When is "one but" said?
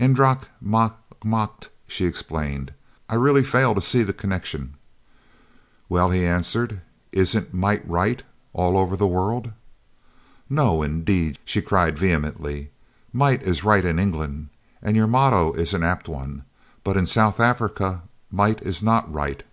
16.08-16.96